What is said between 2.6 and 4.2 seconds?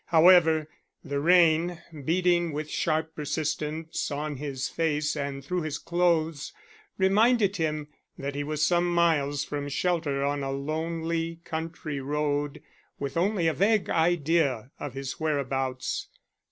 sharp persistence